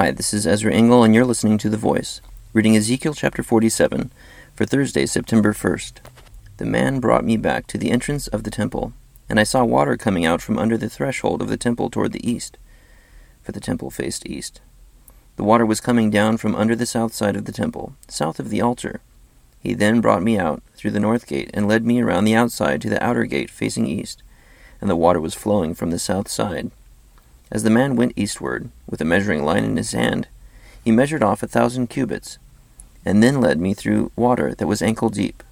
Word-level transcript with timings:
Hi, 0.00 0.12
this 0.12 0.32
is 0.32 0.46
Ezra 0.46 0.72
Engel, 0.72 1.02
and 1.02 1.12
you're 1.12 1.24
listening 1.24 1.58
to 1.58 1.68
The 1.68 1.76
Voice, 1.76 2.20
reading 2.52 2.76
Ezekiel 2.76 3.14
chapter 3.14 3.42
47 3.42 4.12
for 4.54 4.64
Thursday, 4.64 5.06
September 5.06 5.52
1st. 5.52 5.94
The 6.58 6.66
man 6.66 7.00
brought 7.00 7.24
me 7.24 7.36
back 7.36 7.66
to 7.66 7.76
the 7.76 7.90
entrance 7.90 8.28
of 8.28 8.44
the 8.44 8.50
temple, 8.52 8.92
and 9.28 9.40
I 9.40 9.42
saw 9.42 9.64
water 9.64 9.96
coming 9.96 10.24
out 10.24 10.40
from 10.40 10.56
under 10.56 10.78
the 10.78 10.88
threshold 10.88 11.42
of 11.42 11.48
the 11.48 11.56
temple 11.56 11.90
toward 11.90 12.12
the 12.12 12.24
east, 12.24 12.58
for 13.42 13.50
the 13.50 13.58
temple 13.58 13.90
faced 13.90 14.24
east. 14.24 14.60
The 15.34 15.42
water 15.42 15.66
was 15.66 15.80
coming 15.80 16.10
down 16.10 16.36
from 16.36 16.54
under 16.54 16.76
the 16.76 16.86
south 16.86 17.12
side 17.12 17.34
of 17.34 17.44
the 17.44 17.50
temple, 17.50 17.96
south 18.06 18.38
of 18.38 18.50
the 18.50 18.60
altar. 18.60 19.00
He 19.58 19.74
then 19.74 20.00
brought 20.00 20.22
me 20.22 20.38
out 20.38 20.62
through 20.76 20.92
the 20.92 21.00
north 21.00 21.26
gate 21.26 21.50
and 21.52 21.66
led 21.66 21.84
me 21.84 22.00
around 22.00 22.24
the 22.24 22.36
outside 22.36 22.80
to 22.82 22.88
the 22.88 23.04
outer 23.04 23.24
gate 23.24 23.50
facing 23.50 23.88
east, 23.88 24.22
and 24.80 24.88
the 24.88 24.94
water 24.94 25.20
was 25.20 25.34
flowing 25.34 25.74
from 25.74 25.90
the 25.90 25.98
south 25.98 26.28
side. 26.28 26.70
As 27.50 27.62
the 27.62 27.70
man 27.70 27.96
went 27.96 28.12
eastward, 28.16 28.70
with 28.88 29.00
a 29.00 29.06
measuring 29.06 29.44
line 29.44 29.64
in 29.64 29.76
his 29.76 29.92
hand, 29.92 30.28
he 30.84 30.90
measured 30.90 31.22
off 31.22 31.42
a 31.42 31.46
thousand 31.46 31.88
cubits, 31.88 32.38
and 33.04 33.22
then 33.22 33.40
led 33.40 33.58
me 33.58 33.74
through 33.74 34.12
water 34.16 34.54
that 34.54 34.66
was 34.66 34.82
ankle 34.82 35.08
deep. 35.08 35.42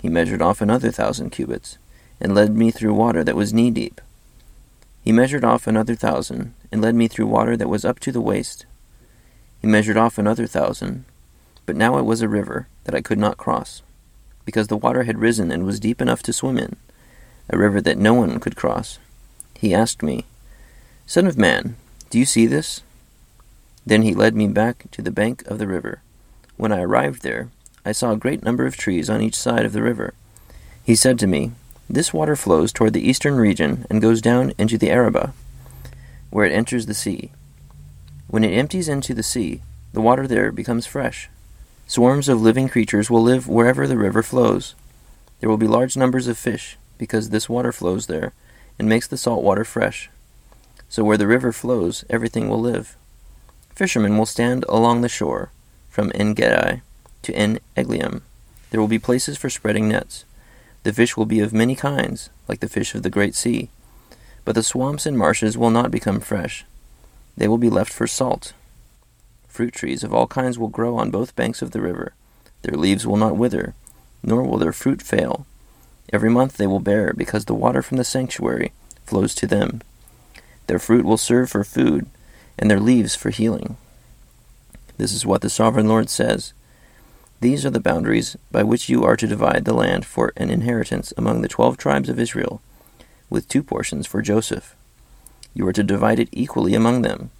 He 0.00 0.08
measured 0.08 0.40
off 0.40 0.60
another 0.60 0.90
thousand 0.90 1.30
cubits, 1.30 1.78
and 2.20 2.34
led 2.34 2.56
me 2.56 2.70
through 2.70 2.94
water 2.94 3.22
that 3.22 3.36
was 3.36 3.52
knee 3.52 3.70
deep. 3.70 4.00
He 5.02 5.12
measured 5.12 5.44
off 5.44 5.66
another 5.66 5.94
thousand, 5.94 6.54
and 6.72 6.80
led 6.80 6.94
me 6.94 7.06
through 7.06 7.26
water 7.26 7.56
that 7.56 7.68
was 7.68 7.84
up 7.84 8.00
to 8.00 8.12
the 8.12 8.20
waist. 8.20 8.66
He 9.60 9.66
measured 9.66 9.96
off 9.96 10.18
another 10.18 10.46
thousand, 10.46 11.04
but 11.66 11.76
now 11.76 11.98
it 11.98 12.04
was 12.04 12.22
a 12.22 12.28
river 12.28 12.66
that 12.84 12.94
I 12.94 13.02
could 13.02 13.18
not 13.18 13.36
cross, 13.36 13.82
because 14.44 14.68
the 14.68 14.76
water 14.76 15.02
had 15.02 15.18
risen 15.18 15.50
and 15.50 15.64
was 15.64 15.80
deep 15.80 16.00
enough 16.00 16.22
to 16.24 16.32
swim 16.32 16.56
in, 16.56 16.76
a 17.50 17.58
river 17.58 17.80
that 17.80 17.98
no 17.98 18.14
one 18.14 18.40
could 18.40 18.56
cross. 18.56 18.98
He 19.54 19.74
asked 19.74 20.02
me, 20.02 20.24
Son 21.08 21.28
of 21.28 21.38
man, 21.38 21.76
do 22.10 22.18
you 22.18 22.24
see 22.24 22.46
this? 22.46 22.82
Then 23.86 24.02
he 24.02 24.12
led 24.12 24.34
me 24.34 24.48
back 24.48 24.90
to 24.90 25.00
the 25.00 25.12
bank 25.12 25.46
of 25.46 25.60
the 25.60 25.68
river. 25.68 26.02
When 26.56 26.72
I 26.72 26.80
arrived 26.80 27.22
there, 27.22 27.48
I 27.84 27.92
saw 27.92 28.10
a 28.10 28.16
great 28.16 28.42
number 28.42 28.66
of 28.66 28.76
trees 28.76 29.08
on 29.08 29.22
each 29.22 29.36
side 29.36 29.64
of 29.64 29.72
the 29.72 29.82
river. 29.82 30.14
He 30.82 30.96
said 30.96 31.16
to 31.20 31.28
me, 31.28 31.52
This 31.88 32.12
water 32.12 32.34
flows 32.34 32.72
toward 32.72 32.92
the 32.92 33.08
eastern 33.08 33.36
region 33.36 33.86
and 33.88 34.02
goes 34.02 34.20
down 34.20 34.52
into 34.58 34.76
the 34.76 34.90
Arabah, 34.90 35.32
where 36.30 36.44
it 36.44 36.52
enters 36.52 36.86
the 36.86 36.94
sea. 36.94 37.30
When 38.26 38.42
it 38.42 38.50
empties 38.50 38.88
into 38.88 39.14
the 39.14 39.22
sea, 39.22 39.62
the 39.92 40.00
water 40.00 40.26
there 40.26 40.50
becomes 40.50 40.86
fresh. 40.86 41.30
Swarms 41.86 42.28
of 42.28 42.42
living 42.42 42.68
creatures 42.68 43.08
will 43.08 43.22
live 43.22 43.46
wherever 43.46 43.86
the 43.86 43.96
river 43.96 44.24
flows. 44.24 44.74
There 45.38 45.48
will 45.48 45.56
be 45.56 45.68
large 45.68 45.96
numbers 45.96 46.26
of 46.26 46.36
fish, 46.36 46.76
because 46.98 47.30
this 47.30 47.48
water 47.48 47.70
flows 47.70 48.08
there 48.08 48.32
and 48.76 48.88
makes 48.88 49.06
the 49.06 49.16
salt 49.16 49.44
water 49.44 49.64
fresh. 49.64 50.10
So 50.88 51.04
where 51.04 51.16
the 51.16 51.26
river 51.26 51.52
flows, 51.52 52.04
everything 52.08 52.48
will 52.48 52.60
live. 52.60 52.96
Fishermen 53.74 54.16
will 54.16 54.26
stand 54.26 54.64
along 54.68 55.00
the 55.00 55.08
shore, 55.08 55.50
from 55.90 56.12
En 56.14 56.34
Gedi 56.34 56.82
to 57.22 57.34
En 57.34 57.58
Eglaim. 57.76 58.22
There 58.70 58.80
will 58.80 58.88
be 58.88 58.98
places 58.98 59.36
for 59.36 59.50
spreading 59.50 59.88
nets. 59.88 60.24
The 60.82 60.92
fish 60.92 61.16
will 61.16 61.26
be 61.26 61.40
of 61.40 61.52
many 61.52 61.74
kinds, 61.74 62.30
like 62.48 62.60
the 62.60 62.68
fish 62.68 62.94
of 62.94 63.02
the 63.02 63.10
great 63.10 63.34
sea. 63.34 63.70
But 64.44 64.54
the 64.54 64.62
swamps 64.62 65.06
and 65.06 65.18
marshes 65.18 65.58
will 65.58 65.70
not 65.70 65.90
become 65.90 66.20
fresh. 66.20 66.64
They 67.36 67.48
will 67.48 67.58
be 67.58 67.68
left 67.68 67.92
for 67.92 68.06
salt. 68.06 68.52
Fruit 69.48 69.74
trees 69.74 70.04
of 70.04 70.14
all 70.14 70.26
kinds 70.26 70.58
will 70.58 70.68
grow 70.68 70.96
on 70.96 71.10
both 71.10 71.34
banks 71.34 71.62
of 71.62 71.72
the 71.72 71.80
river. 71.80 72.12
Their 72.62 72.78
leaves 72.78 73.06
will 73.06 73.16
not 73.16 73.36
wither, 73.36 73.74
nor 74.22 74.42
will 74.42 74.58
their 74.58 74.72
fruit 74.72 75.02
fail. 75.02 75.46
Every 76.12 76.30
month 76.30 76.56
they 76.56 76.66
will 76.66 76.80
bear, 76.80 77.12
because 77.12 77.46
the 77.46 77.54
water 77.54 77.82
from 77.82 77.96
the 77.96 78.04
sanctuary 78.04 78.72
flows 79.04 79.34
to 79.36 79.46
them. 79.46 79.82
Their 80.66 80.78
fruit 80.78 81.04
will 81.04 81.16
serve 81.16 81.50
for 81.50 81.64
food, 81.64 82.06
and 82.58 82.70
their 82.70 82.80
leaves 82.80 83.14
for 83.14 83.30
healing. 83.30 83.76
This 84.96 85.12
is 85.12 85.26
what 85.26 85.42
the 85.42 85.50
sovereign 85.50 85.88
Lord 85.88 86.08
says. 86.08 86.52
These 87.40 87.66
are 87.66 87.70
the 87.70 87.80
boundaries 87.80 88.36
by 88.50 88.62
which 88.62 88.88
you 88.88 89.04
are 89.04 89.16
to 89.16 89.26
divide 89.26 89.64
the 89.64 89.74
land 89.74 90.06
for 90.06 90.32
an 90.36 90.50
inheritance 90.50 91.12
among 91.16 91.42
the 91.42 91.48
twelve 91.48 91.76
tribes 91.76 92.08
of 92.08 92.18
Israel, 92.18 92.62
with 93.28 93.48
two 93.48 93.62
portions 93.62 94.06
for 94.06 94.22
Joseph. 94.22 94.74
You 95.54 95.66
are 95.68 95.72
to 95.72 95.82
divide 95.82 96.18
it 96.18 96.30
equally 96.32 96.74
among 96.74 97.02
them, 97.02 97.30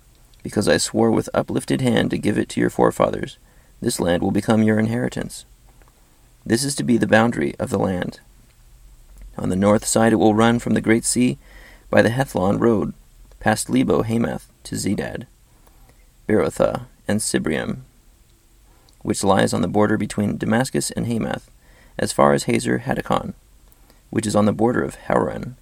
because 0.42 0.69
I 0.69 0.76
swore 0.76 1.10
with 1.10 1.31
uplifted 1.34 1.81
hand 1.81 2.10
to 2.10 2.19
give 2.19 2.38
it 2.38 2.48
to 2.50 2.60
your 2.60 2.70
forefathers. 2.70 3.38
This 3.81 3.98
land 3.98 4.22
will 4.22 4.31
become 4.31 4.62
your 4.62 4.78
inheritance. 4.78 5.44
This 6.44 6.62
is 6.62 6.75
to 6.76 6.84
be 6.84 6.97
the 6.97 7.06
boundary 7.06 7.54
of 7.59 7.70
the 7.70 7.78
land. 7.78 8.20
On 9.36 9.48
the 9.48 9.56
north 9.56 9.84
side 9.84 10.12
it 10.12 10.16
will 10.16 10.34
run 10.34 10.59
from 10.59 10.75
the 10.75 10.81
great 10.81 11.04
sea 11.04 11.38
by 11.91 12.03
the 12.03 12.10
Hethlon 12.10 12.59
road 12.59 12.94
past 13.47 13.71
Lebo 13.71 14.03
Hamath 14.03 14.51
to 14.65 14.75
Zedad, 14.75 15.29
Berothah, 16.27 16.87
and 17.07 17.21
Sibraim, 17.21 17.83
which 19.03 19.23
lies 19.23 19.55
on 19.55 19.61
the 19.61 19.69
border 19.69 19.97
between 19.97 20.37
Damascus 20.37 20.91
and 20.91 21.07
Hamath, 21.07 21.49
as 21.97 22.11
far 22.11 22.33
as 22.33 22.51
Hazer 22.51 22.81
Hattikon, 22.81 23.34
which 24.11 24.27
is 24.27 24.34
on 24.34 24.47
the 24.47 24.53
border 24.53 24.83
of 24.83 24.97
Hauran. 25.07 25.55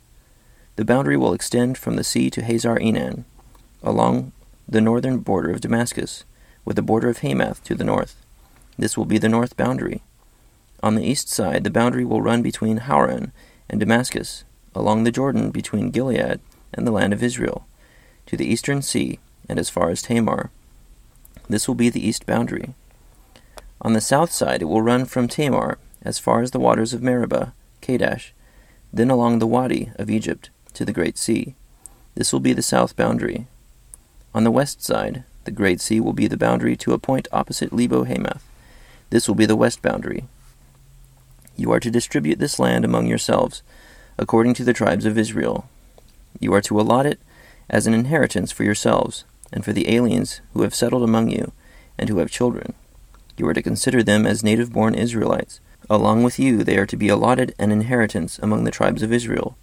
The 0.76 0.84
boundary 0.86 1.18
will 1.18 1.34
extend 1.34 1.76
from 1.76 1.96
the 1.96 2.04
sea 2.04 2.30
to 2.30 2.42
Hazar 2.42 2.78
Enan, 2.78 3.24
along 3.82 4.32
the 4.66 4.80
northern 4.80 5.18
border 5.18 5.50
of 5.50 5.60
Damascus, 5.60 6.24
with 6.64 6.76
the 6.76 6.82
border 6.82 7.10
of 7.10 7.18
Hamath 7.18 7.62
to 7.64 7.74
the 7.74 7.84
north. 7.84 8.16
This 8.78 8.96
will 8.96 9.04
be 9.04 9.18
the 9.18 9.28
north 9.28 9.58
boundary. 9.58 10.00
On 10.82 10.94
the 10.94 11.04
east 11.04 11.28
side, 11.28 11.64
the 11.64 11.70
boundary 11.70 12.06
will 12.06 12.22
run 12.22 12.40
between 12.40 12.78
Hauran 12.78 13.32
and 13.68 13.78
Damascus, 13.78 14.44
along 14.74 15.04
the 15.04 15.12
Jordan 15.12 15.50
between 15.50 15.90
Gilead 15.90 16.40
and 16.72 16.86
the 16.86 16.90
land 16.90 17.12
of 17.12 17.22
Israel, 17.22 17.66
to 18.26 18.36
the 18.36 18.46
eastern 18.46 18.82
sea, 18.82 19.18
and 19.48 19.58
as 19.58 19.70
far 19.70 19.90
as 19.90 20.02
Tamar. 20.02 20.50
This 21.48 21.68
will 21.68 21.74
be 21.74 21.90
the 21.90 22.06
east 22.06 22.26
boundary. 22.26 22.74
On 23.82 23.92
the 23.92 24.00
south 24.00 24.32
side 24.32 24.62
it 24.62 24.66
will 24.66 24.82
run 24.82 25.04
from 25.04 25.28
Tamar 25.28 25.78
as 26.02 26.18
far 26.18 26.40
as 26.40 26.50
the 26.50 26.60
waters 26.60 26.94
of 26.94 27.02
Meribah, 27.02 27.52
Kadesh, 27.80 28.32
then 28.92 29.10
along 29.10 29.38
the 29.38 29.46
Wadi 29.46 29.90
of 29.96 30.10
Egypt 30.10 30.50
to 30.74 30.84
the 30.84 30.92
Great 30.92 31.18
Sea. 31.18 31.54
This 32.14 32.32
will 32.32 32.40
be 32.40 32.52
the 32.52 32.62
south 32.62 32.96
boundary. 32.96 33.46
On 34.34 34.44
the 34.44 34.50
west 34.50 34.82
side, 34.82 35.24
the 35.44 35.50
Great 35.50 35.80
Sea 35.80 36.00
will 36.00 36.12
be 36.12 36.26
the 36.26 36.36
boundary 36.36 36.76
to 36.76 36.92
a 36.92 36.98
point 36.98 37.28
opposite 37.32 37.72
Lebo 37.72 38.04
Hamath. 38.04 38.44
This 39.10 39.28
will 39.28 39.34
be 39.34 39.46
the 39.46 39.56
west 39.56 39.82
boundary. 39.82 40.24
You 41.56 41.70
are 41.72 41.80
to 41.80 41.90
distribute 41.90 42.38
this 42.38 42.58
land 42.58 42.84
among 42.84 43.06
yourselves, 43.06 43.62
according 44.18 44.54
to 44.54 44.64
the 44.64 44.72
tribes 44.72 45.04
of 45.04 45.18
Israel. 45.18 45.68
You 46.40 46.52
are 46.54 46.62
to 46.62 46.80
allot 46.80 47.06
it 47.06 47.20
as 47.68 47.86
an 47.86 47.94
inheritance 47.94 48.52
for 48.52 48.64
yourselves, 48.64 49.24
and 49.52 49.64
for 49.64 49.72
the 49.72 49.94
aliens 49.94 50.40
who 50.52 50.62
have 50.62 50.74
settled 50.74 51.02
among 51.02 51.30
you, 51.30 51.52
and 51.98 52.08
who 52.08 52.18
have 52.18 52.30
children. 52.30 52.74
You 53.36 53.46
are 53.48 53.54
to 53.54 53.62
consider 53.62 54.02
them 54.02 54.26
as 54.26 54.44
native 54.44 54.72
born 54.72 54.94
Israelites. 54.94 55.60
Along 55.90 56.22
with 56.22 56.38
you, 56.38 56.64
they 56.64 56.78
are 56.78 56.86
to 56.86 56.96
be 56.96 57.08
allotted 57.08 57.54
an 57.58 57.70
inheritance 57.70 58.38
among 58.38 58.64
the 58.64 58.70
tribes 58.70 59.02
of 59.02 59.12
Israel. 59.12 59.56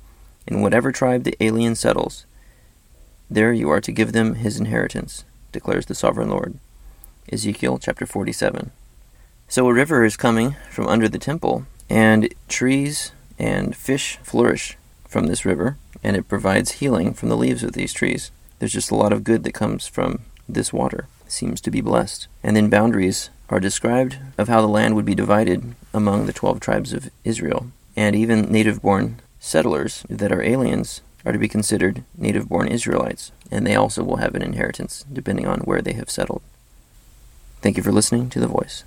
In 0.47 0.61
whatever 0.61 0.91
tribe 0.91 1.23
the 1.23 1.37
alien 1.39 1.75
settles, 1.75 2.25
there 3.29 3.53
you 3.53 3.69
are 3.69 3.81
to 3.81 3.91
give 3.91 4.11
them 4.11 4.35
his 4.35 4.59
inheritance, 4.59 5.23
declares 5.51 5.85
the 5.85 5.95
sovereign 5.95 6.29
Lord. 6.29 6.57
Ezekiel 7.31 7.77
chapter 7.77 8.05
47. 8.05 8.71
So 9.47 9.67
a 9.67 9.73
river 9.73 10.03
is 10.03 10.17
coming 10.17 10.55
from 10.69 10.87
under 10.87 11.07
the 11.07 11.19
temple, 11.19 11.65
and 11.89 12.33
trees 12.47 13.11
and 13.39 13.75
fish 13.75 14.17
flourish 14.21 14.77
from 15.11 15.27
this 15.27 15.45
river, 15.45 15.77
and 16.01 16.15
it 16.15 16.29
provides 16.29 16.79
healing 16.79 17.13
from 17.13 17.27
the 17.27 17.37
leaves 17.37 17.63
of 17.63 17.73
these 17.73 17.91
trees. 17.91 18.31
There's 18.59 18.71
just 18.71 18.91
a 18.91 18.95
lot 18.95 19.11
of 19.11 19.25
good 19.25 19.43
that 19.43 19.53
comes 19.53 19.85
from 19.85 20.21
this 20.47 20.71
water. 20.71 21.07
It 21.25 21.33
seems 21.33 21.59
to 21.61 21.71
be 21.71 21.81
blessed. 21.81 22.27
And 22.41 22.55
then 22.55 22.69
boundaries 22.69 23.29
are 23.49 23.59
described 23.59 24.17
of 24.37 24.47
how 24.47 24.61
the 24.61 24.67
land 24.67 24.95
would 24.95 25.05
be 25.05 25.13
divided 25.13 25.75
among 25.93 26.25
the 26.25 26.33
12 26.33 26.61
tribes 26.61 26.93
of 26.93 27.09
Israel. 27.25 27.67
And 27.97 28.15
even 28.15 28.51
native 28.51 28.81
born 28.81 29.19
settlers 29.41 30.05
that 30.09 30.31
are 30.31 30.41
aliens 30.41 31.01
are 31.25 31.33
to 31.33 31.39
be 31.39 31.49
considered 31.49 32.05
native 32.17 32.47
born 32.47 32.69
Israelites, 32.69 33.33
and 33.51 33.67
they 33.67 33.75
also 33.75 34.03
will 34.03 34.17
have 34.17 34.33
an 34.33 34.41
inheritance 34.41 35.05
depending 35.11 35.45
on 35.45 35.59
where 35.61 35.81
they 35.81 35.93
have 35.93 36.09
settled. 36.09 36.41
Thank 37.61 37.75
you 37.75 37.83
for 37.83 37.91
listening 37.91 38.29
to 38.29 38.39
The 38.39 38.47
Voice. 38.47 38.85